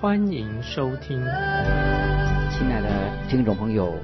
[0.00, 1.18] 欢迎收听。
[1.18, 3.94] 亲爱的听众朋友，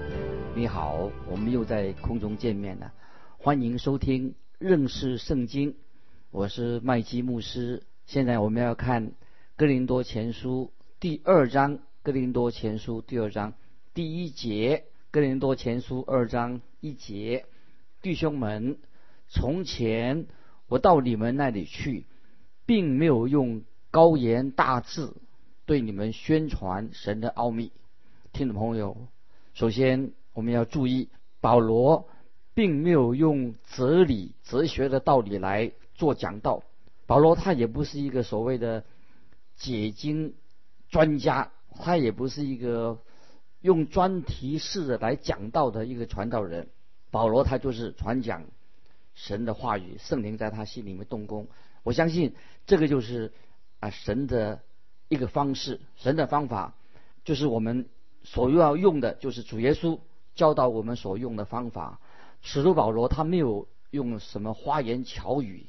[0.54, 2.92] 你好，我们又在空中见面了，
[3.38, 5.74] 欢迎收听认识圣经，
[6.30, 7.82] 我是麦基牧师。
[8.04, 9.12] 现在我们要看
[9.56, 10.70] 哥林多前书
[11.00, 13.54] 第二章，哥林多前书第二章
[13.94, 17.46] 第一节，哥林多前书二章一节。
[18.02, 18.76] 弟兄们，
[19.28, 20.26] 从前
[20.68, 22.04] 我到你们那里去，
[22.66, 25.14] 并没有用高言大志
[25.66, 27.72] 对你们宣传神的奥秘。
[28.32, 29.08] 听众朋友，
[29.52, 31.08] 首先我们要注意，
[31.40, 32.08] 保罗
[32.54, 36.62] 并没有用哲理、哲学的道理来做讲道。
[37.06, 38.84] 保罗他也不是一个所谓的
[39.56, 40.34] 解经
[40.88, 43.00] 专家，他也不是一个
[43.60, 46.68] 用专题式的来讲道的一个传道人。
[47.10, 48.44] 保罗他就是传讲
[49.14, 51.48] 神的话语，圣灵在他心里面动工。
[51.82, 52.36] 我相信
[52.66, 53.32] 这个就是
[53.80, 54.60] 啊神的
[55.08, 56.74] 一个方式，神的方法
[57.24, 57.88] 就是我们
[58.22, 60.00] 所要用的，就是主耶稣
[60.34, 62.00] 教导我们所用的方法。
[62.42, 65.66] 使徒保罗他没有用什么花言巧语，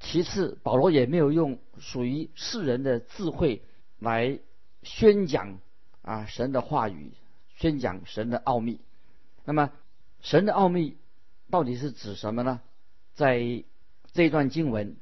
[0.00, 3.62] 其次保罗也没有用属于世人的智慧
[3.98, 4.38] 来
[4.82, 5.58] 宣讲
[6.02, 7.12] 啊神的话语，
[7.56, 8.80] 宣讲神的奥秘。
[9.44, 9.70] 那么。
[10.20, 10.96] 神的奥秘
[11.48, 12.60] 到底是指什么呢？
[13.14, 13.62] 在
[14.10, 14.96] 这一段经文，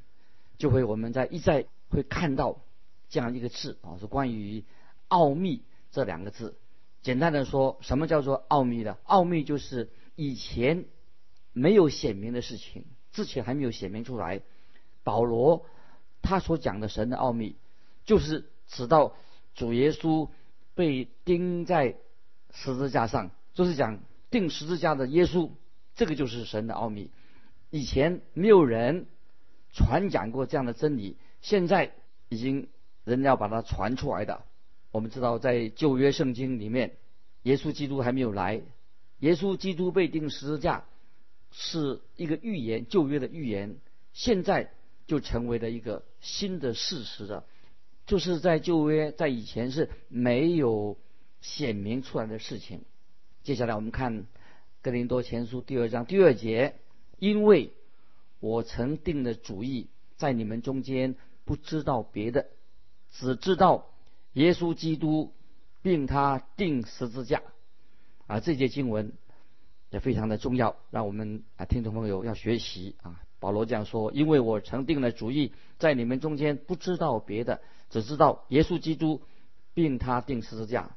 [0.59, 2.61] 就会我们在一再会看到
[3.09, 4.63] 这样一个字啊，是关于
[5.07, 6.57] “奥秘”这两个字。
[7.01, 8.97] 简单的说，什么叫做奥秘呢？
[9.03, 10.85] 奥秘就是以前
[11.53, 14.41] 没有显明的事情，之前还没有显明出来。
[15.03, 15.65] 保罗
[16.21, 17.55] 他所讲的神的奥秘，
[18.05, 19.15] 就是直到
[19.55, 20.29] 主耶稣
[20.75, 21.95] 被钉在
[22.51, 23.99] 十字架上，就是讲。
[24.29, 25.51] 定十字架的耶稣，
[25.95, 27.11] 这个就是神的奥秘。
[27.69, 29.05] 以前没有人
[29.71, 31.93] 传讲过这样的真理，现在
[32.27, 32.67] 已经
[33.07, 34.43] 人要把它传出来的。
[34.91, 36.97] 我们知道，在旧约圣经里面，
[37.43, 38.61] 耶稣基督还没有来，
[39.19, 40.83] 耶稣基督被钉十字架
[41.51, 43.77] 是一个预言，旧约的预言，
[44.11, 44.71] 现在
[45.05, 47.45] 就成为了一个新的事实了。
[48.05, 50.97] 就是在旧约在以前是没有
[51.39, 52.81] 显明出来的事情。
[53.43, 54.23] 接下来我们看
[54.81, 56.75] 《哥林多前书》第二章第二节，
[57.19, 57.71] 因为
[58.41, 61.15] 我曾定的主意，在你们中间
[61.45, 62.47] 不知道别的，
[63.11, 63.87] 只知道
[64.33, 65.33] 耶稣基督，
[65.81, 67.41] 并他定十字架。
[68.27, 69.13] 啊，这节经文
[69.89, 73.21] 也非常的重要，让我们啊听众朋友要学习啊。
[73.39, 79.21] 保罗这样说：因为我曾定了主意，在你们中间不知道别的，只知道耶稣基督，
[79.73, 80.95] 并他定十字架。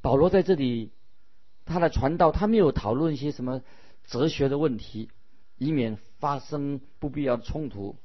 [0.00, 0.92] 保罗在这里。
[1.66, 3.62] 他的传道，他没有讨论一些什么
[4.08, 5.08] 哲学的问题，
[5.56, 7.96] 以免发生不必要的冲突。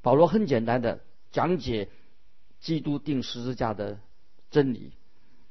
[0.00, 1.00] 保罗很简单的
[1.30, 1.90] 讲解
[2.60, 3.98] 基督定十字架的
[4.50, 4.92] 真理。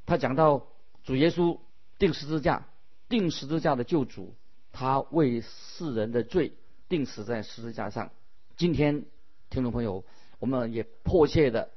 [0.05, 0.67] 他讲到
[1.03, 1.59] 主耶稣
[1.97, 2.67] 定十字架，
[3.07, 4.35] 定十字架的救主，
[4.71, 6.53] 他为世人的罪
[6.87, 8.11] 定死在十字架上。
[8.55, 9.05] 今天
[9.49, 10.03] 听众朋友，
[10.39, 11.69] 我们也迫切的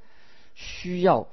[0.53, 1.27] 需要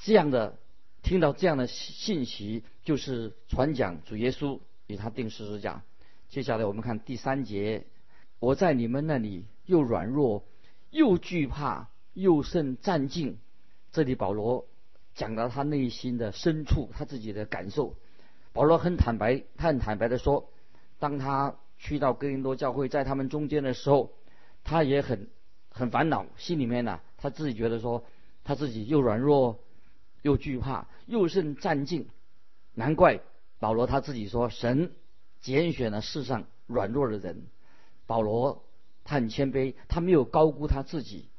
[0.00, 0.58] 这样的。
[1.02, 5.84] 听到这样的信息，就是传讲主耶稣与他定十字架。
[6.28, 7.86] 接下来我们看第三节，
[8.40, 10.42] 我在你们那里又软弱，
[10.90, 13.36] 又惧怕，又甚战兢。
[13.96, 14.66] 这里保罗
[15.14, 17.94] 讲到他内心的深处，他自己的感受。
[18.52, 20.50] 保罗很坦白，他很坦白的说，
[20.98, 24.12] 当他去到哥林多教会，在他们中间的时候，
[24.64, 25.30] 他也很
[25.70, 28.04] 很烦恼，心里面呢，他自己觉得说，
[28.44, 29.60] 他自己又软弱。
[30.20, 32.04] 又惧怕，又甚战兢，
[32.74, 33.20] 难怪
[33.60, 34.92] 保罗他自己说：“神
[35.40, 37.46] 拣选了世上软弱的人。”
[38.06, 38.64] 保罗
[39.04, 41.30] 他很谦卑，他没有高估他自己。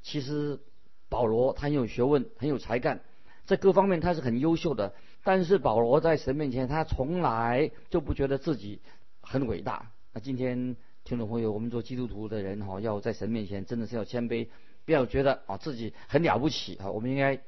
[0.00, 0.60] 其实
[1.08, 3.00] 保罗他很有学问，很有才干，
[3.44, 4.94] 在各方面他是很优秀的。
[5.22, 8.80] 但是保罗在神面前，他从来就不觉得自己
[9.20, 9.92] 很伟大。
[10.12, 14.48] 那今天听众朋友，我们做基督徒的人哈，要在神面前真的是要谦卑，
[14.84, 17.40] 不要觉得啊自己很了不起啊，我们应该。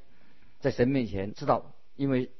[0.61, 2.33] 在神面前知道，因为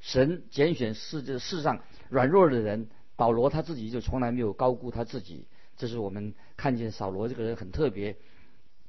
[0.00, 5.46] 神拣选世界世上软弱的人，保罗他自己就从来没有高估他自己。
[5.76, 8.16] 这是我们看见扫罗这个人很特别。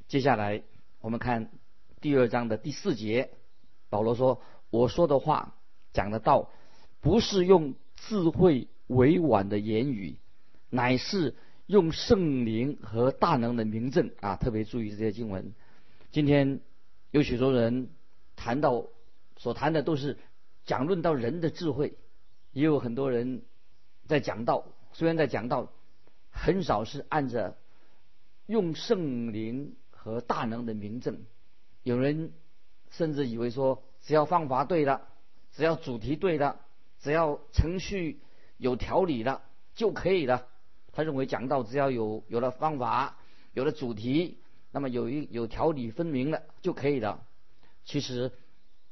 [0.07, 0.63] 接下来
[1.01, 1.51] 我们看
[2.01, 3.29] 第二章的第四节，
[3.91, 5.55] 保罗说：“我说的话
[5.93, 6.49] 讲的道，
[6.99, 10.17] 不是用智慧委婉的言语，
[10.71, 11.35] 乃是
[11.67, 14.35] 用圣灵和大能的明证啊！
[14.35, 15.53] 特别注意这些经文。
[16.09, 16.59] 今天
[17.11, 17.91] 有许多人
[18.35, 18.87] 谈到
[19.37, 20.17] 所谈的都是
[20.65, 21.93] 讲论到人的智慧，
[22.51, 23.43] 也有很多人
[24.07, 25.71] 在讲道，虽然在讲道，
[26.31, 27.59] 很少是按着
[28.47, 31.21] 用圣灵和大能的明证。
[31.83, 32.33] 有人
[32.89, 35.07] 甚至以为说，只要方法对了，
[35.51, 36.59] 只要主题对了，
[36.99, 38.21] 只要程序
[38.57, 39.41] 有条理了
[39.73, 40.47] 就可以了。
[40.93, 43.17] 他认为讲道只要有有了方法，
[43.53, 44.37] 有了主题。
[44.73, 47.25] 那么有一有条理分明了就可以了。
[47.83, 48.31] 其实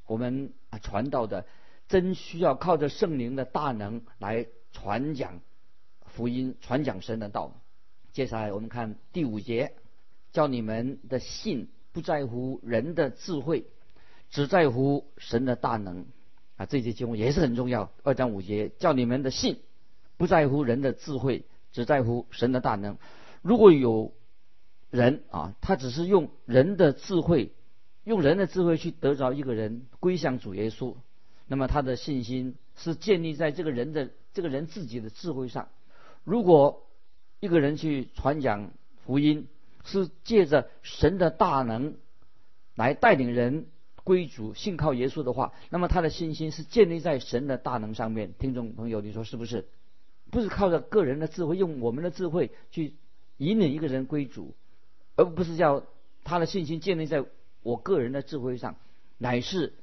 [0.06, 0.52] 我们
[0.82, 1.46] 传道的
[1.88, 5.40] 真需要靠着圣灵的大能来传讲
[6.06, 7.62] 福音、传讲神的道。
[8.12, 9.74] 接下来我们看第五节，
[10.34, 11.70] 叫你们的信
[12.00, 13.66] 不在乎人的智慧，
[14.30, 16.06] 只在乎神的大能。
[16.56, 17.92] 啊，这节经文也是很重要。
[18.04, 19.60] 二章五节，叫你们的信
[20.16, 21.44] 不在乎人的智慧，
[21.74, 22.98] 只在乎神的大能。
[23.42, 24.14] 如果有
[24.90, 27.52] 人啊，他只是用人的智慧，
[28.06, 30.96] 用人的智慧去得着一个人归向主耶稣，
[31.48, 35.68] 那么他的信心是建立在这个人的这个人自己的智慧上。
[36.24, 36.88] 如果
[37.42, 38.72] 一个人去传讲
[39.06, 39.50] 福音，
[39.90, 41.98] 是借着神的大能
[42.76, 43.68] 来带领人
[44.04, 48.34] 归主信靠耶稣的话，那么他的信心是建立在神的大能上面。
[48.40, 49.68] 听众朋友，你说是不是？
[50.32, 52.96] 不是靠着个人的智慧，用我们的智慧去
[53.38, 54.56] 引领一个人归主。
[55.16, 55.86] 而不是叫
[56.24, 57.26] 他的信心建立在
[57.62, 58.78] 我个人的智慧上，
[59.18, 59.74] 乃是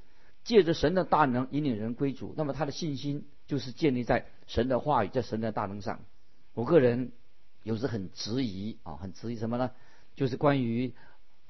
[0.44, 2.32] 借着神的大能引领人归主。
[2.36, 6.00] 那么他的信心就是建立在神的话语、在神的大能上。
[6.54, 7.12] 我个人
[7.62, 9.72] 有时很质疑啊，很质疑什么呢？
[10.16, 10.92] 就是关于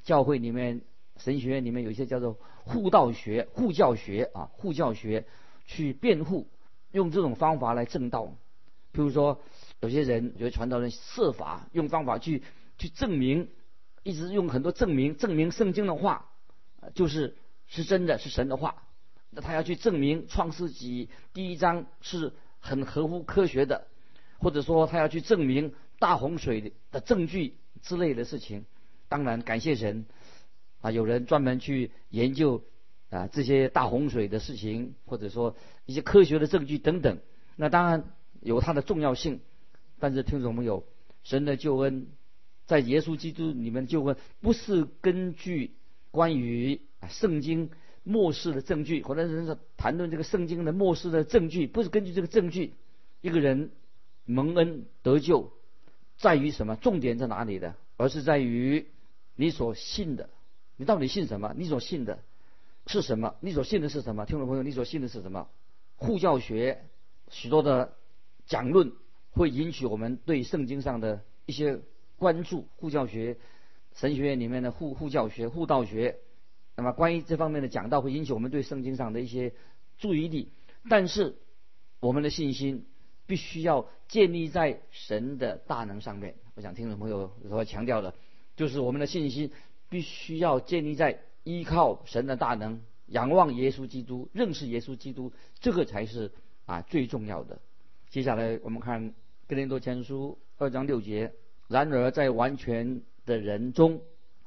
[0.03, 0.83] 教会里面、
[1.17, 5.25] 神学院里面有一些叫做护道学、护教学啊、护教学
[5.65, 6.47] 去辩护，
[6.93, 8.35] 用这种方法来正道。
[8.93, 9.41] 比如说，
[9.81, 12.43] 有些人有些传道人设法用方法去
[12.77, 13.49] 去证明。
[14.03, 16.31] 一直用很多证明，证明圣经的话，
[16.95, 17.37] 就是
[17.67, 18.85] 是真的是神的话。
[19.31, 23.89] 那他要去证明创世纪第一章是很合乎科学的，
[24.39, 28.67] 或者说他要去证明大洪水的证据之类的事情。
[29.09, 30.05] 当然，感谢神
[30.81, 32.62] 啊，有人专门去研究
[33.09, 35.56] 啊这些大洪水的事情，或者说
[35.87, 37.19] 一些科学的证据等等。
[37.56, 38.05] 那当然
[38.41, 39.41] 有它的重要性，
[39.99, 40.85] 但是听众朋友，
[41.23, 42.09] 神的救恩。
[42.67, 45.71] 在耶稣基督里面，就会不是根据
[46.11, 47.71] 关于圣经
[48.03, 52.73] 末世的证据，或者是谈论这个圣经的末世的证据，不是根据这个证据，
[53.21, 53.71] 一个人
[54.25, 55.53] 蒙恩得救，
[56.17, 56.77] 在于什么？
[56.77, 57.75] 重点在哪里的？
[57.97, 58.87] 而是在于
[59.35, 60.29] 你所信的，
[60.77, 61.55] 你到底信什么？
[61.57, 62.19] 你所信的
[62.87, 63.37] 是什么？
[63.41, 64.27] 你所信的是什么？
[64.27, 65.49] 听众朋友，你所信的是什么？
[65.97, 66.85] 护教学
[67.31, 67.95] 许多的
[68.47, 68.93] 讲论
[69.31, 71.81] 会引起我们对圣经上的一些。
[72.19, 73.37] 关注护教学、
[73.93, 76.19] 神学院里面的护护教学、护道学，
[76.75, 79.53] 那么关于这方面的讲道会引起我们对圣经上的一些
[79.99, 80.51] 注意力。
[80.89, 81.37] 但是
[82.01, 82.87] 我们的信心
[83.26, 86.34] 必须要建立在神的大能上面。
[86.55, 88.14] 我想听众朋友所强调的，
[88.56, 89.50] 就是我们的信心
[89.88, 96.33] 必须要建立在依靠神的大能、仰望耶稣基督、认识耶稣基督，这个才是
[96.64, 97.61] 啊最重要的。
[98.09, 99.14] 接下来我们看
[99.49, 101.33] 哥林多前书二章六节。
[101.68, 104.00] 然而，在完全的人中，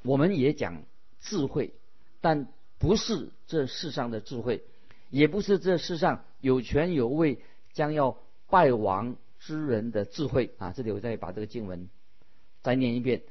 [0.04, 0.84] 我们也讲
[1.20, 1.74] 智慧，
[2.22, 4.64] 但不是这世上的智慧，
[5.10, 7.40] 也不是这世上有权有位
[7.74, 8.18] 将要
[8.50, 10.72] 败亡之人的智慧啊！
[10.72, 11.90] 这里我再把这个经文
[12.62, 13.20] 再念一遍，《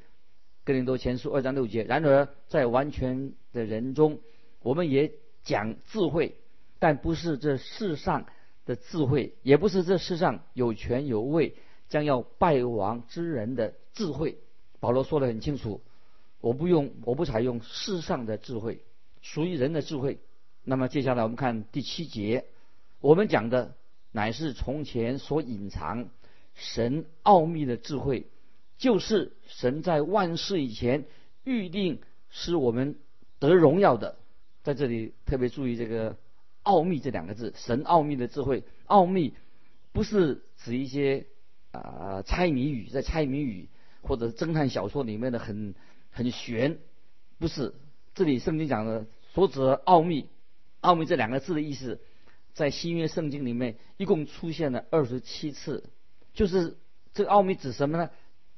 [0.63, 1.83] 哥林多前书》二章六节。
[1.83, 4.19] 然而，在完全的人中，
[4.61, 5.11] 我们也
[5.43, 6.35] 讲智慧，
[6.79, 8.25] 但不是这世上
[8.65, 11.55] 的智慧，也不是这世上有权有位。
[11.89, 14.37] 将要败亡之人的智慧，
[14.79, 15.81] 保罗说得很清楚。
[16.39, 18.83] 我不用，我不采用世上的智慧，
[19.23, 20.19] 属于人的智慧。
[20.63, 22.45] 那么接下来我们看第七节，
[23.01, 23.73] 我们讲的
[24.11, 26.09] 乃是从前所隐藏
[26.55, 28.27] 神奥秘的智慧，
[28.77, 31.05] 就是神在万事以前
[31.43, 32.95] 预定使我们
[33.39, 34.17] 得荣耀的。
[34.63, 36.17] 在这里特别注意这个
[36.63, 39.33] “奥秘”这两个字，神奥秘的智慧，奥秘
[39.91, 41.25] 不是指一些。
[41.71, 43.69] 啊，猜谜语在猜谜语
[44.01, 45.75] 或者侦探小说里面的很
[46.09, 46.79] 很玄，
[47.37, 47.75] 不是
[48.15, 50.27] 这里圣经讲的所指的奥秘，
[50.79, 52.01] 奥秘这两个字的意思，
[52.59, 55.89] 在新约圣经里面一共出现了二十七次，
[56.33, 56.77] 就是
[57.13, 58.09] 这个奥秘指什么呢？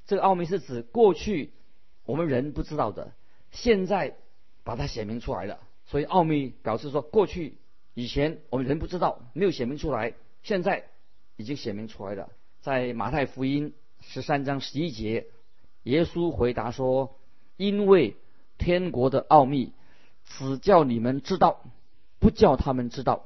[0.08, 1.54] 这个奥秘是指过去
[2.04, 3.12] 我们人不知道的，
[3.52, 4.16] 现在
[4.64, 7.58] 把它写明出来了，所以奥秘表示说过去
[7.94, 10.86] 以前我们人不知道，没有写明出来，现在
[11.36, 12.32] 已经写明出来了。
[12.62, 15.28] 在马太福音十三章十一节，
[15.84, 17.20] 耶稣回答说
[17.56, 18.16] ：“因为
[18.58, 19.74] 天国的奥秘，
[20.26, 21.62] 只叫你们知道，
[22.18, 23.26] 不叫他们知道。”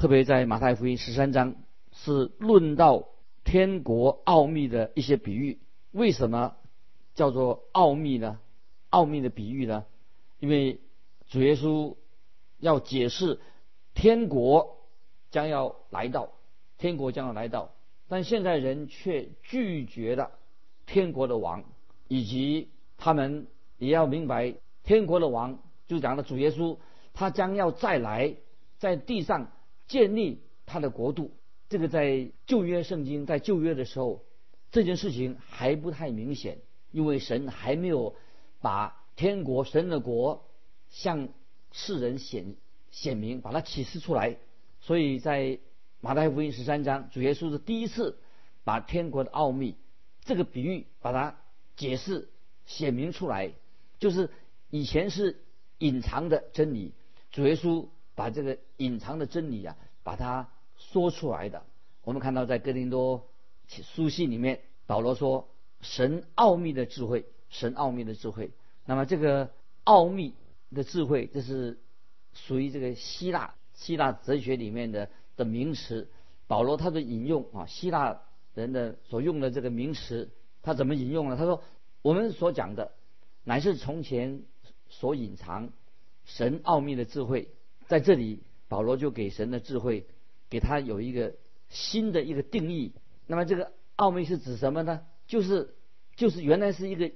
[0.00, 1.56] 特别在马太福音十三章
[1.92, 3.08] 是论到
[3.44, 5.58] 天国奥秘的一些比喻。
[5.90, 6.56] 为什么
[7.14, 8.40] 叫做奥秘呢？
[8.88, 9.84] 奥秘的比喻呢？
[10.38, 10.80] 因为
[11.28, 11.96] 主耶稣
[12.60, 13.40] 要解释
[13.92, 14.78] 天国
[15.30, 16.30] 将要来到，
[16.78, 17.74] 天国将要来到，
[18.08, 20.30] 但现在人却拒绝了
[20.86, 21.62] 天国的王，
[22.08, 26.78] 以及他们也要明白天国的王就讲了主耶稣，
[27.12, 28.36] 他将要再来
[28.78, 29.52] 在地上
[29.90, 31.36] 建立他的国度。
[31.68, 34.24] 这个在旧约圣经在旧约的时候，
[34.70, 38.14] 这件事情还不太明显，因为神还没有
[38.62, 38.96] 把。
[39.16, 40.48] 天国神的国
[40.88, 41.28] 向
[41.72, 42.56] 世人显
[42.90, 44.38] 显明，把它启示出来。
[44.80, 45.58] 所以在
[46.00, 48.18] 马太福音十三章，主耶稣是第一次
[48.64, 49.76] 把天国的奥秘
[50.24, 51.36] 这个比喻把它
[51.76, 52.30] 解释
[52.64, 53.52] 显明出来，
[53.98, 54.30] 就是
[54.70, 55.42] 以前是
[55.76, 56.94] 隐藏的真理，
[57.30, 57.88] 主耶稣
[58.20, 61.64] 把这个隐藏的真理啊，把它说出来的。
[62.04, 63.26] 我们看到在哥林多
[63.66, 65.48] 书信里面，保罗说
[65.80, 68.50] ：“神奥秘的智慧，神奥秘的智慧。”
[68.84, 69.48] 那么这个
[69.84, 70.34] 奥秘
[70.70, 71.78] 的智慧，这是
[72.34, 76.10] 属于这个希腊希腊哲学里面的的名词。
[76.46, 78.20] 保罗他的引用啊，希腊
[78.52, 80.28] 人的所用的这个名词，
[80.60, 81.38] 他怎么引用呢？
[81.38, 81.62] 他说
[82.02, 82.92] ：“我们所讲的
[83.44, 84.42] 乃是从前
[84.90, 85.70] 所隐藏
[86.26, 87.48] 神奥秘的智慧，
[87.90, 90.06] 在这里保罗就给神的智慧
[90.48, 91.34] 给他有一个
[91.68, 92.94] 新的一个定义。
[93.26, 95.02] 那么这个奥秘是指什么呢？
[95.26, 95.74] 就是
[96.16, 97.10] 就是原来是一个。”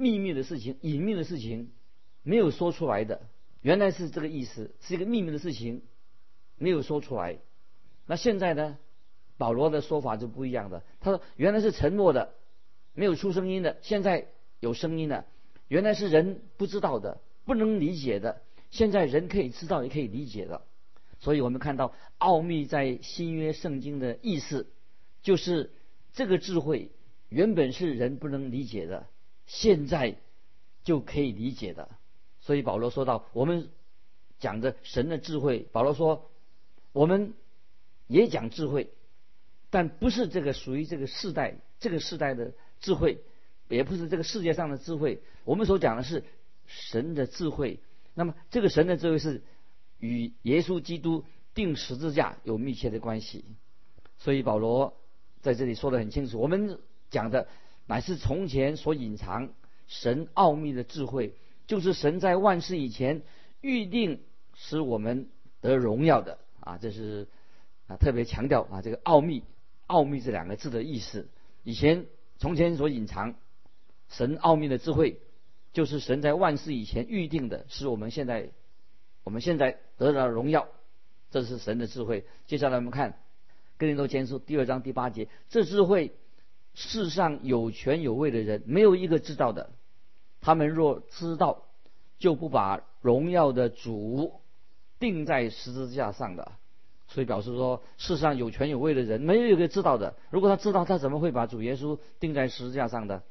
[0.00, 1.72] 秘密的事情，隐秘的事情，
[2.22, 3.20] 没有说出来的，
[3.60, 5.82] 原来是这个意思，是一个秘密的事情，
[6.56, 7.38] 没有说出来。
[8.06, 8.78] 那现在呢？
[9.36, 10.82] 保罗的说法就不一样的。
[11.00, 12.32] 他说，原来是沉默的，
[12.94, 15.26] 没有出声音的，现在有声音了。
[15.68, 20.62] 原来是人不知道的，不能理解的，现在人可以知道，也可以理解的。
[21.18, 24.66] 所以我们看到奥秘在新约圣经的意思，
[25.22, 25.70] 就是
[26.12, 26.90] 这个智慧
[27.28, 29.06] 原本是人不能理解的。
[29.46, 30.16] 现在
[30.84, 31.90] 就可以理解的，
[32.40, 33.68] 所以保罗说到，我们
[34.38, 35.66] 讲的神的智慧。
[35.72, 36.30] 保罗说，
[36.92, 37.34] 我们
[38.06, 38.90] 也讲智慧，
[39.68, 43.18] 但不是这个属于这个世代这个世代的智慧，
[43.68, 45.20] 也不是这个世界上的智慧。
[45.44, 46.24] 我们所讲的是
[46.66, 47.80] 神的智慧。
[48.14, 49.42] 那么这个神的智慧是
[49.98, 51.24] 与耶稣基督
[51.54, 53.44] 定十字架有密切的关系。
[54.18, 54.96] 所以保罗
[55.40, 56.78] 在这里说的很清楚，我们
[57.10, 57.48] 讲的。
[57.86, 59.52] 乃是从前所隐藏
[59.88, 61.34] 神奥秘的智慧，
[61.66, 63.22] 就是神在万事以前
[63.62, 64.20] 预定
[64.54, 65.28] 使我们
[65.60, 66.78] 得荣耀的啊！
[66.78, 67.26] 这是
[67.88, 69.42] 啊特别强调啊这个奥秘，
[69.88, 71.28] 奥秘这两个字的意思。
[71.64, 72.06] 以前
[72.38, 73.34] 从前所隐藏
[74.08, 75.18] 神奥秘的智慧，
[75.72, 78.50] 就是神在万事以前预定的，是我们现在
[79.24, 80.68] 我们现在得到荣耀，
[81.30, 82.24] 这是神的智慧。
[82.46, 83.18] 接下来我们看
[83.78, 86.12] 哥林多前书第二章第八节，这智慧。
[86.72, 89.70] 世上有权有位的人，没有一个知道的。
[90.40, 91.64] 他们若知道，
[92.20, 94.40] 就不把荣耀的主
[95.00, 96.52] 定在十字架上的。
[97.08, 100.14] 所以表示说，世上有权有位的人，没有一个知道的。
[100.30, 103.24] 如果他知道，他怎么会把主耶稣定在十字架上的？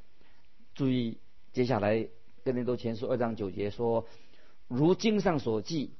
[0.74, 1.18] 注意，
[1.54, 2.08] 接下来
[2.44, 4.06] 跟林多前书二章九节说
[4.68, 5.92] ：“如经上所记，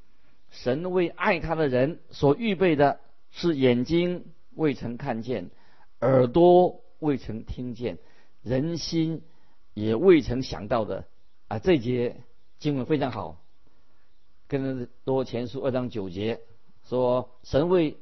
[0.51, 5.51] 神为爱他的人所预备的，是眼睛未曾看见，
[6.01, 7.97] 耳朵。”未曾听见，
[8.43, 9.23] 人心
[9.73, 11.07] 也未曾想到的
[11.49, 11.59] 啊！
[11.59, 12.19] 这节
[12.59, 13.41] 经文非常好，
[14.49, 16.43] 跟多前书二章九节
[16.85, 17.97] 说，神为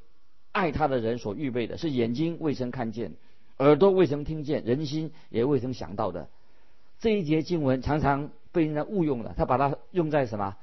[0.50, 3.14] 爱他的人所预备的，是眼睛未曾看见，
[3.58, 6.28] 耳朵未曾听见，人心也未曾想到的。
[7.00, 10.56] 这一节经文常常被人家误用了，他把它用在什么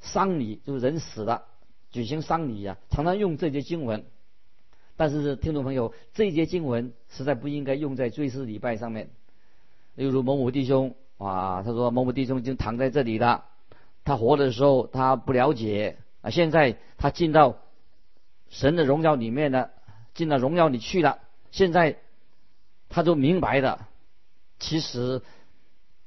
[0.00, 1.44] 丧礼，就是人死了
[1.90, 4.04] 举行丧礼啊，常常用这节经文。
[4.96, 9.10] 但是听众朋友，这一节经文实在不应该用在追思礼拜上面。
[9.94, 13.44] 例如某某弟兄啊，他说某某弟兄已经躺在这里了，
[14.04, 17.58] 他活的时候他不了解啊，现在他进到
[18.48, 19.70] 神的荣耀里面了，
[20.14, 21.18] 进到荣耀里去了，
[21.50, 21.98] 现在
[22.88, 23.88] 他就明白了。
[24.58, 25.20] 其实，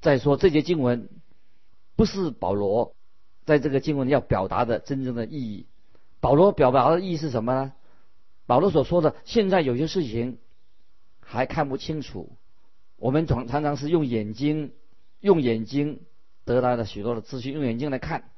[0.01, 1.09] 再说这节经文
[1.95, 2.95] 不是保罗
[3.45, 5.67] 在这个经文要表达的真正的意义。
[6.21, 7.73] 保罗表达的意义是什么呢？
[8.45, 10.37] 保罗所说的，现在有些事情
[11.19, 12.31] 还看不清楚。
[12.97, 14.73] 我们常常常是用眼睛，
[15.21, 16.01] 用眼睛
[16.45, 18.31] 得来的许多的资讯，用眼睛来看。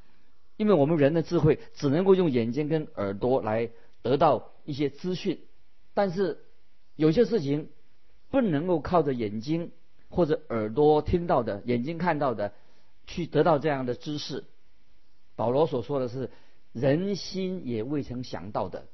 [0.57, 3.71] 因为我们人的智慧只能够用眼睛跟耳朵来
[4.03, 5.39] 得到一些资讯，
[5.93, 6.45] 但是
[6.95, 7.69] 有些事情
[8.29, 9.71] 不能够靠着眼睛
[10.11, 12.53] 或者耳朵听到的、眼睛看到的
[13.07, 14.43] 去得到这样的知识。
[15.35, 16.29] 保罗所说的是，
[16.71, 18.85] 人心也未曾想到的，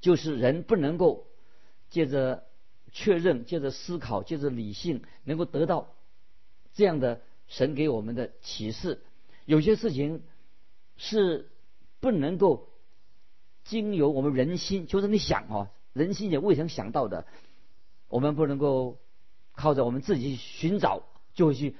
[0.00, 1.26] 就是人不能够
[1.88, 2.44] 借着
[2.92, 5.94] 确认、借着思考、借着理性，能够得到
[6.74, 9.02] 这样的神给我们的启示。
[9.46, 10.22] 有些事情。
[11.02, 11.48] 是
[12.00, 12.68] 不能够
[13.64, 17.24] 经由我们人心，就是你想哦，人心也未曾想到的，
[18.08, 18.98] 我们不能够
[19.52, 21.02] 靠着我们自己寻找，
[21.34, 21.76] 就会去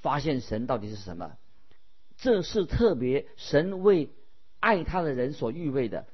[0.00, 1.36] 发现神到底是什么。
[2.16, 4.10] 这是特别神为
[4.60, 6.06] 爱他的人所预备的，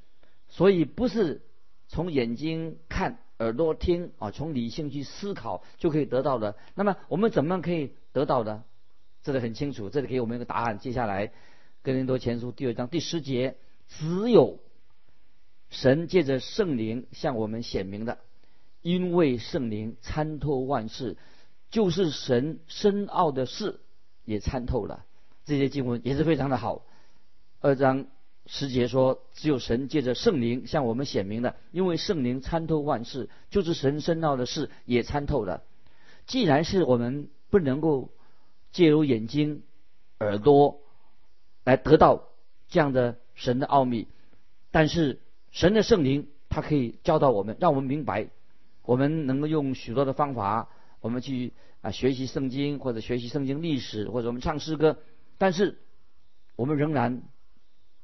[0.49, 1.43] 所以不是
[1.87, 6.57] 从眼睛看、耳朵听啊，从理性去思考就可以得到的。
[6.75, 8.65] 那么我们怎么样可以得到呢？
[9.23, 10.79] 这里很清楚，这里给我们一个答案。
[10.79, 11.33] 接下来。
[11.81, 14.59] 哥林多前书第二章第十节，只有
[15.71, 18.19] 神借着圣灵向我们显明的，
[18.88, 21.18] 因为圣灵参透万事，
[21.71, 23.80] 就是神深奥的事
[24.25, 25.04] 也参透了。
[25.45, 26.87] 这些经文也是非常的好。
[27.61, 28.07] 二章
[28.47, 35.62] 十节说，只有神借着圣灵向我们显明的，因为圣灵参透万事，就是神深奥的事也参透了。
[36.26, 38.11] 既然是我们不能够
[38.73, 39.62] 借由眼睛、
[40.21, 40.80] 耳朵。
[41.64, 42.30] 来得到
[42.71, 44.09] 这样的神的奥秘，
[44.71, 48.30] 但是神的圣灵他可以教导我们，让我们明白，
[48.88, 50.71] 我们能够用许多的方法，
[51.02, 51.52] 我们去
[51.83, 54.99] 啊学习圣经或者学习圣经历史或者我们唱诗歌，
[55.37, 55.78] 但是
[56.57, 57.23] 我们仍然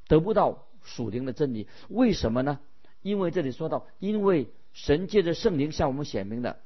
[0.09, 1.69] 得不到属灵的真理。
[1.89, 2.61] 为什么呢？
[3.01, 6.61] 因为这里说到，因为神借着圣灵向我们显明的，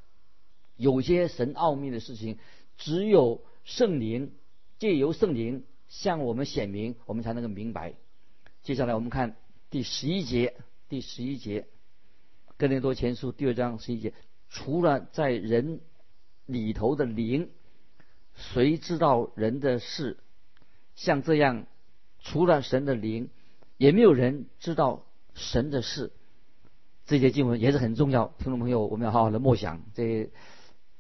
[0.75, 2.38] 有些神奥秘的事情，
[2.76, 4.32] 只有圣灵
[4.78, 5.64] 借由圣灵。
[5.87, 7.94] 向我们显明，我们才能够明白。
[8.62, 9.36] 接下来我们看
[9.71, 10.54] 第十一节，
[10.90, 11.66] 第十一节，
[12.58, 14.12] 哥林多前书第二章十一节，
[14.49, 15.78] 除了在人
[16.44, 17.50] 里头的灵，
[18.34, 20.16] 谁知道人的事？
[20.97, 21.66] 像这样，
[22.18, 23.30] 除了神的灵，
[23.76, 26.10] 也没有人知道神的事。
[27.06, 29.80] 这些经文也是很重要，听众朋友，我们要好好的默想。
[29.94, 30.28] 这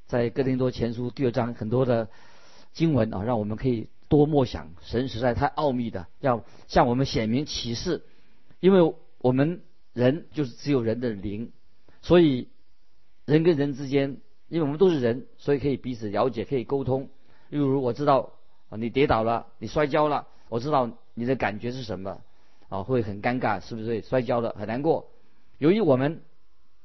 [0.06, 2.08] 在哥林多前书第二章很多的
[2.72, 3.88] 经文啊，让我们可以。
[4.08, 8.04] 多默想，神实在太奥秘的，要向我们显明启示。
[8.58, 9.60] 因为我们
[9.98, 11.50] 人就是只有人的灵，
[12.02, 12.48] 所以
[13.24, 17.08] 人跟人之间，因为我们都是人，所以可以彼此了解，可以沟通。
[17.48, 18.34] 例如，我知道，
[18.70, 22.20] 你跌倒了，你摔跤了，我知道你的感觉是什么
[22.68, 24.00] 啊，会很尴尬，是不是？
[24.02, 25.10] 摔跤了很难过。
[25.58, 26.22] 由于我们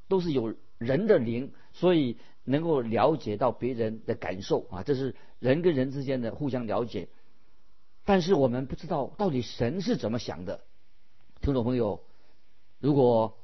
[0.07, 2.17] 都是有人的灵，所以。
[2.45, 7.07] 能够了解到别人的感受啊，这是人跟人之间的互相了解。
[8.03, 10.59] 但是我们不知道到底神是怎么想的。
[11.39, 12.03] 听众朋友，
[12.83, 13.37] 如果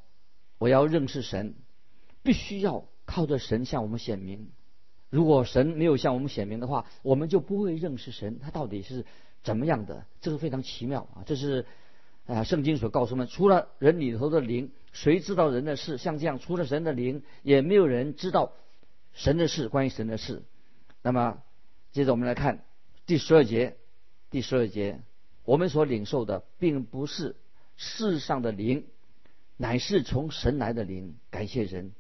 [0.58, 1.56] 我要认识神，
[2.24, 4.50] 必须要靠着神向我们显明。
[5.10, 9.06] 如果神没有向我们显明的话，我们就不会认识神，他到底是
[9.42, 10.06] 怎么样的？
[10.20, 11.24] 这个非常奇妙啊！
[11.26, 11.66] 这是
[12.28, 15.98] 啊，圣经所告诉我们，除了人里头的灵，谁知道人的事？
[15.98, 18.52] 像这样，除了神的灵，也没有人知道。
[19.14, 20.44] 神的事，关于神的事。
[21.02, 21.42] 那么，
[21.94, 22.66] 接着我们来看
[23.06, 23.78] 第十二节。
[24.30, 25.00] 第十二节，
[25.46, 27.38] 我们所领受的，并不是
[27.78, 28.86] 世上的灵，
[29.62, 31.18] 乃是从神来的灵。
[31.30, 31.92] 感谢神，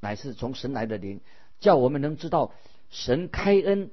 [0.00, 1.20] 乃是从神来的灵，
[1.60, 2.54] 叫我们能知道
[2.88, 3.90] 神开恩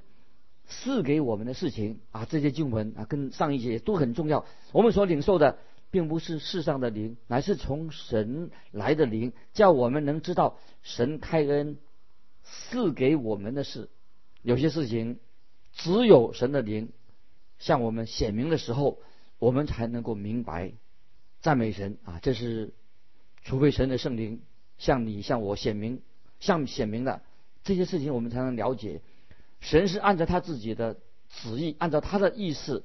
[0.65, 2.23] 赐给我们的事情啊。
[2.23, 4.45] 这些经文啊，跟上一节都很重要。
[4.71, 5.57] 我们所领受的，
[5.91, 11.77] 并不是世上的灵，乃是从神来的灵，叫我们能知道神开恩。
[12.47, 13.89] 赐给我们的事，
[14.43, 15.19] 有些事情
[15.73, 16.89] 只有神的灵
[17.57, 18.99] 向我们显明的时候，
[19.39, 20.73] 我们才能够明白。
[21.41, 22.19] 赞美神啊！
[22.21, 22.75] 这是
[23.45, 24.41] 除非神的圣灵
[24.77, 26.01] 向你向我显明，
[26.41, 27.21] 向显明了
[27.63, 29.01] 这些事情，我们才能了解。
[29.61, 30.97] 神是按照他自己的
[31.29, 32.83] 旨意，按照他的意思，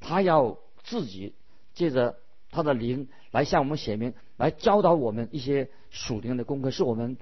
[0.00, 1.34] 他要自己
[1.74, 2.18] 借着
[2.50, 7.18] 他的灵来向我们显明，来教导我们一些属灵的功课，是我们。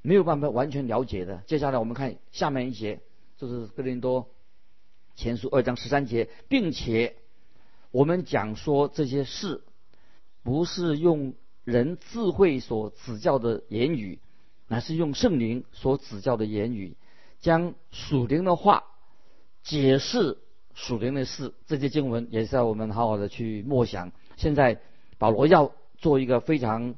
[0.00, 1.42] 没有办法完全了解的。
[1.48, 3.00] 接下来我们看下面一节，
[3.36, 4.30] 就是哥林多
[5.16, 7.16] 前书二章十三节，并且
[7.90, 9.64] 我们讲说这些事，
[10.44, 11.34] 不是用
[11.68, 14.18] 人智慧所指教的言语，
[14.68, 16.96] 乃是用圣灵所指教的言语，
[17.40, 18.84] 将属灵的话
[19.62, 20.38] 解释
[20.72, 21.52] 属灵的事。
[21.66, 24.12] 这些经文也是要我们好好的去默想。
[24.38, 24.80] 现在
[25.18, 26.94] 保罗要做一个非常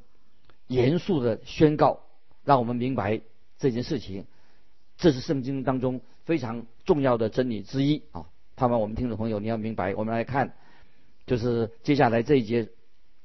[0.68, 2.00] 严肃的宣告。
[2.42, 3.20] 让我们明白
[3.58, 4.24] 这件事情，
[4.96, 8.26] 这是圣经当中非常重要的真理之一啊！
[8.56, 9.94] 盼望我们听众朋友你要明白。
[9.94, 10.54] 我们来看
[11.26, 12.70] 就是接下来这一节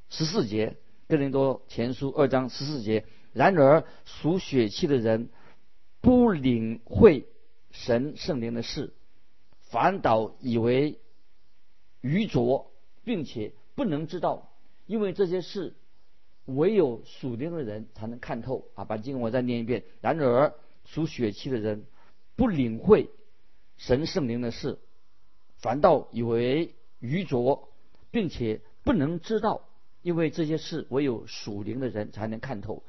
[0.10, 0.76] 十四节，
[1.08, 3.06] 哥林多前书二章十四节。
[3.32, 5.30] 然而属血气的人
[6.02, 7.28] 不领会
[7.70, 8.94] 神圣灵的事，
[9.60, 11.00] 反倒以为
[12.02, 12.72] 愚拙，
[13.04, 14.54] 并且不能知道，
[14.86, 15.76] 因为这些事
[16.46, 18.86] 唯有属灵的人才能看透啊！
[18.86, 19.84] 把经文我再念一遍。
[20.00, 20.54] 然而
[20.86, 21.86] 属血气的人
[22.38, 23.10] 不领会
[23.76, 24.80] 神圣灵的事，
[25.58, 27.68] 反倒以为愚拙，
[28.12, 29.68] 并且不能知道，
[30.06, 32.84] 因为这些事唯有属灵的人才能看透。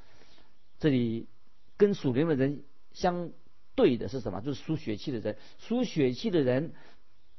[0.79, 1.29] 这里
[1.79, 3.33] 跟属灵的人相
[3.75, 4.43] 对的是什么？
[4.43, 5.39] 就是属血气的人。
[5.57, 6.75] 属血气的人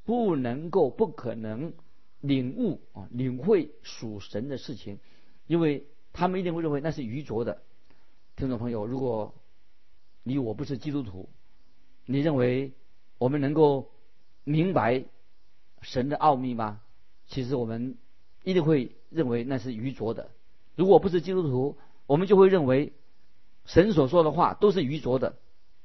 [0.03, 1.73] 不能够、不可能
[2.21, 4.97] 领悟啊、领会属神的事情，
[5.45, 7.61] 因为他们一定会认为那是愚拙的。
[8.35, 9.35] 听众朋友，如果
[10.23, 11.29] 你我不是基督徒，
[12.07, 12.73] 你认为
[13.19, 13.91] 我们能够
[14.43, 15.05] 明白
[15.83, 16.81] 神的奥秘吗？
[17.27, 17.95] 其实我们
[18.43, 20.31] 一定会认为那是愚拙的。
[20.75, 22.93] 如果不是基督徒，我们就会认为。
[23.65, 25.35] 神所说的话都是愚拙的，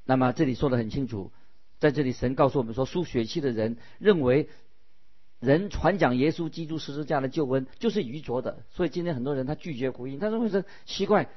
[0.05, 1.33] 那么这里说的很清楚，
[1.79, 4.47] 在这里神告诉我们说，输血气的人认为
[5.41, 11.27] 人传讲耶稣基督十字架的救恩就是愚拙的，所以今天很多人他拒绝福音，他认为是奇怪，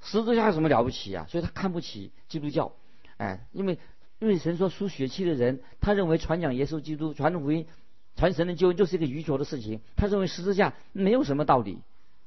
[0.00, 1.24] 十字架有什么了不起啊？
[1.28, 2.72] 所以他看不起基督教，
[3.16, 3.78] 哎，因为
[4.18, 7.68] 因为神说输血气的人，他认为传讲耶稣基督传福音、
[8.16, 11.78] 传神的救恩就是一个愚拙的事情，他认为十字架没有什么道理，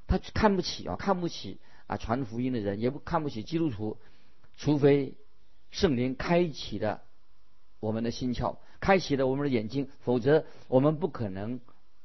[0.07, 1.59] 他看不起啊，看不起。
[1.87, 3.99] 啊，传福音的人也不看不起基督徒，
[4.57, 5.13] 除非
[5.69, 7.03] 圣灵开启了
[7.79, 11.59] 我们的心窍，开启了我们的眼睛，否则我们不可能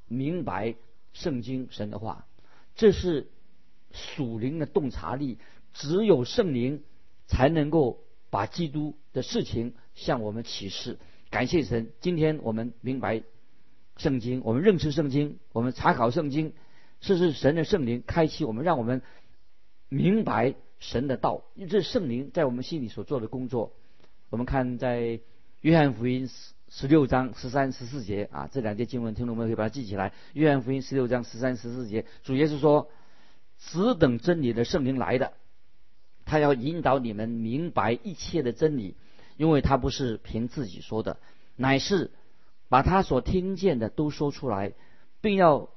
[0.07, 0.75] 明白
[1.15, 2.27] 圣经神的话。
[2.77, 3.31] 这是
[3.91, 5.39] 属灵的洞察力，
[5.73, 6.83] 只有圣灵
[7.27, 10.99] 才能够把基督的事情向我们启示。
[11.31, 13.23] 感谢神，今天我们明白
[14.01, 16.55] 圣经，我们认识圣经，我们查考圣经，
[17.01, 19.03] 这是神的圣灵开启我们，让我们。
[19.93, 23.73] 明白神的道，这是圣灵在我们心里所做的工作。
[24.29, 25.19] 我们看在
[25.63, 30.13] 约翰福音十十六章十三十四节啊，这两节经文，听众们可以把它记起来。
[30.33, 32.89] 约翰福音十六章十三十四节，主耶稣说
[33.59, 35.33] ：“只等真理的圣灵来的，
[36.25, 38.95] 他要引导你们明白一切的真理，
[39.37, 41.19] 因为他不是凭自己说的，
[41.57, 42.13] 乃是
[42.71, 44.73] 把他所听见的都说出来，
[45.21, 45.69] 并要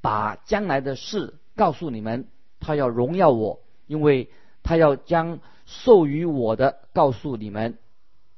[0.00, 2.26] 把将来的事告诉你们。”
[2.66, 4.30] 他要荣耀我，因为
[4.62, 7.76] 他要将授予我的告诉你们，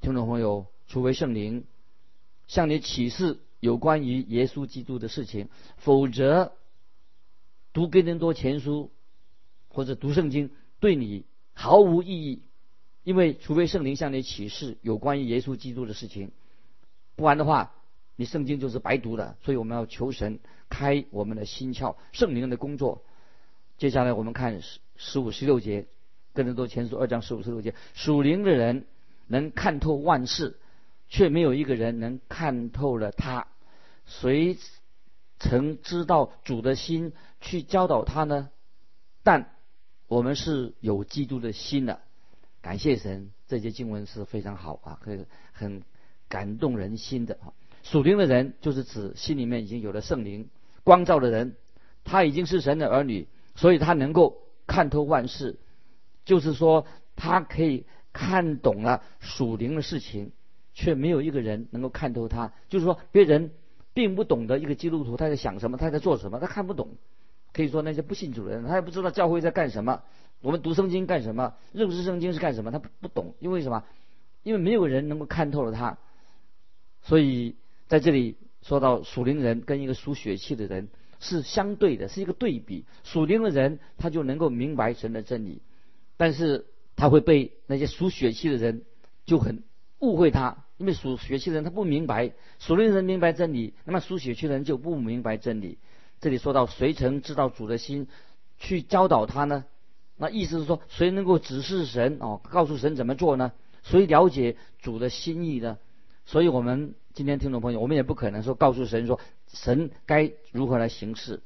[0.01, 1.65] 听众朋友，除非圣灵
[2.49, 6.51] 向你启示有关于耶稣基督的事情，否则
[7.73, 8.91] 读哥林多前书
[9.69, 12.43] 或者读圣经对你毫无意义，
[13.05, 16.33] 因为除非圣灵向你启示有关于耶稣基督的事情，
[17.17, 17.73] 不然的话，
[18.15, 19.37] 你圣经就是白读的。
[19.43, 23.03] 所以我们要求神开我们的心窍，圣灵的工作。
[23.79, 25.87] 接下来我们看十十五十六节，
[26.35, 28.87] 跟着多前书二章十五十六节，属灵的人
[29.27, 30.59] 能看透万事，
[31.09, 33.49] 却没有一个人能看透了他。
[34.07, 34.57] 谁
[35.39, 38.51] 曾知道主的心去教导他呢？
[39.23, 39.51] 但
[40.09, 42.01] 我们是有基督的心的，
[42.63, 45.83] 感谢神，这节经文是非常好啊，很很
[46.29, 47.53] 感动人心的啊。
[47.83, 50.49] 属灵的人就是指心里面已经有了圣灵
[50.85, 51.57] 光照的人，
[52.05, 53.29] 他已经是神的儿女。
[53.59, 55.59] 所以他能够看透万事，
[56.27, 60.33] 就是说他可以看懂了属灵的事情，
[60.75, 62.53] 却没有一个人能够看透他。
[62.69, 63.53] 就是说别人
[63.95, 66.91] 并不懂得一个基督徒他在想什么，他在做什么，他看不懂。
[67.55, 70.03] 可以说那些不信主的人，他也不知道教会在干什么，
[70.43, 73.35] 我们读圣经干什么，认识圣经是干什么，他不不懂。
[73.39, 73.85] 因为什么？
[74.43, 75.97] 因为没有人能够看透了他。
[77.07, 77.57] 所以
[77.89, 80.89] 在这里说到属灵人跟一个属血气的人。
[81.19, 82.85] 是相对的，是一个对比。
[83.03, 85.63] 属灵的人他就能够明白神的真理，
[86.19, 88.83] 但是他会被那些属血气的人
[89.25, 89.63] 就很
[89.99, 95.79] 误会他，因为属血气的人他不明白，属灵人明白真理，那么属血气的人就不明白真理。
[96.21, 98.09] 这里说到谁曾知道主的心
[98.59, 99.65] 去教导他呢？
[100.19, 103.53] 那意思是说谁能够指示神哦，告诉神怎么做呢？
[103.83, 105.79] 谁了解主的心意呢？
[106.27, 109.19] 所以我们今天听众朋友，我们也不可能说告诉神说。
[109.49, 111.41] 神该如何来行事？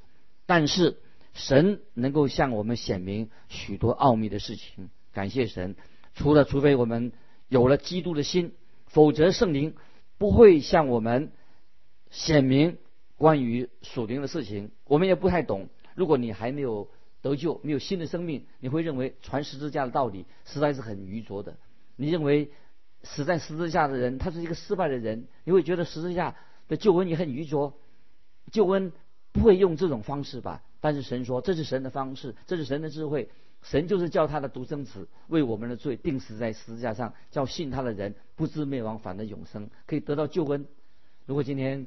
[0.46, 0.96] 但是
[1.34, 4.88] 神能够向我们显明许多奥秘的事情。
[5.12, 5.76] 感谢神，
[6.14, 7.12] 除了除非我们
[7.48, 8.54] 有了基督的心，
[8.86, 9.74] 否则圣灵
[10.16, 11.30] 不会向我们
[12.10, 12.78] 显明
[13.16, 14.70] 关于属灵的事情。
[14.86, 15.68] 我们也不太懂。
[15.94, 16.88] 如果你还没有
[17.20, 21.58] 得救，没有新的生命，你会认为传十字架的道理实在是很愚拙的。
[21.96, 22.50] 你认为
[23.02, 26.36] 死在十字架的人他是一个失败的人，你会觉得十字架
[26.68, 27.74] 的救恩也很愚拙。
[28.52, 28.92] 救恩
[29.32, 30.62] 不会用这种方式吧？
[30.80, 33.30] 但是神说这是神的方式，这是神的智慧。
[33.62, 40.66] 神就是叫他的独生子为我们的罪钉死在十字架上，叫信他的人不知灭亡，反得永生，可以得到救恩。
[41.26, 41.86] 如果今天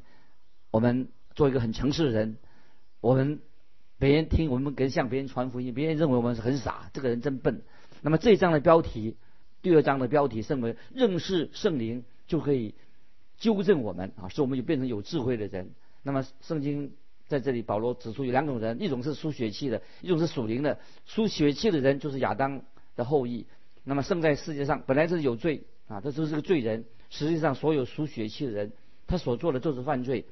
[0.69, 2.37] 我们做一个很诚实的人，
[3.01, 3.39] 我们
[3.97, 7.63] 别人听我们跟向别人传福音，别人认为我们是很傻，这个人真笨。
[8.03, 9.17] 那么这一章的标题，
[9.63, 12.75] 第二章的标题称为认识圣灵，就可以
[13.39, 15.71] 纠正我们啊，使我们就变成有智慧的人。
[16.03, 16.91] 那么圣经。
[17.25, 20.77] 在这里，保罗指出有两种人，一种是属血气的，一种是属灵的。
[21.05, 22.61] 属血气的人就是亚当
[22.95, 23.47] 的后裔。
[23.85, 26.83] 那么生在世界上本来就是有罪啊，这就是个罪人。
[27.09, 28.73] 实际上，所有属血气的人，
[29.07, 30.25] 他所做的就是犯罪。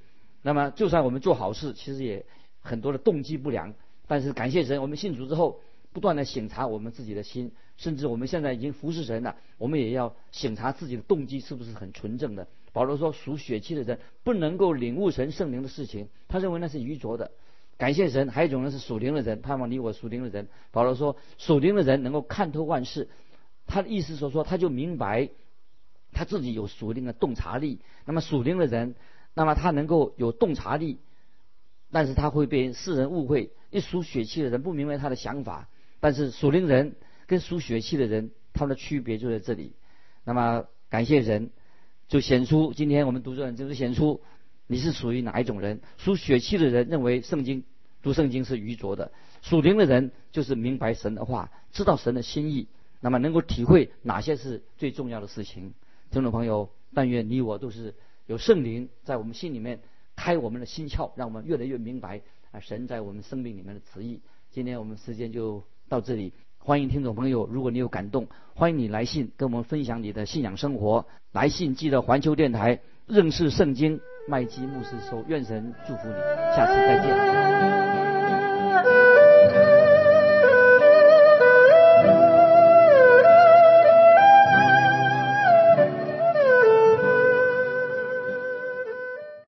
[0.44, 2.26] 那么，就算我们做好事，其实也
[2.60, 3.74] 很多的动机不良。
[4.06, 5.62] 但是感谢神，我们信主之后，
[5.94, 12.48] 不断的省察我们自己的心，甚至我们现在已经服侍神了，我们也要省察自己的动机是不是很纯正的。
[12.74, 17.32] 保罗说：“属血气的人不能够领悟神圣灵的事情，他认为那是愚拙的。
[17.78, 20.48] 感谢神，还有一种人是属灵的人，盼望你我属灵的人。
[20.72, 23.10] 保罗说，属灵的人能够看透万事。
[23.68, 25.30] 他的意思说说，他就明白
[26.14, 27.80] 他自己有属灵的洞察力。
[28.06, 28.96] 那么属灵的人，
[29.34, 31.00] 那么他能够有洞察力，
[31.92, 33.52] 但是他会被世人误会。
[33.70, 35.68] 一属血气的人不明白他的想法，
[36.02, 39.72] 但是属灵人跟属血气的人，他们的区别就在这里。
[40.26, 41.50] 那么感谢神。”
[42.12, 44.20] 就显出，今天我们读这就是显出
[44.68, 45.80] 你是属于哪一种人。
[45.98, 47.64] 属血气的人认为圣经
[48.02, 52.68] 读圣经是愚拙的；属灵的人就是明白神的话，知道神的心意，
[53.00, 55.74] 那么能够体会哪些是最重要的事情。
[56.10, 59.80] 听众朋友，但愿你我都是有圣灵在我们心里面
[60.18, 64.20] 开我们的心窍，让我们越来越明白啊神在我们生命里面的旨意。
[64.50, 66.32] 今天我们时间就到这里。
[66.58, 71.06] 欢迎听众朋友，如果你有感动，欢迎你来信跟我们分享你的信仰生活。
[71.34, 75.22] 来信记得环球电台认识圣经麦基牧师收。
[75.28, 76.14] 愿神祝福你，
[76.56, 77.81] 下次再见。